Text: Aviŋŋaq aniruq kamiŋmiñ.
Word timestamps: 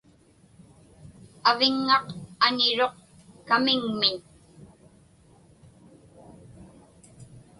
Aviŋŋaq 1.49 2.05
aniruq 2.45 2.95
kamiŋmiñ. 3.47 4.15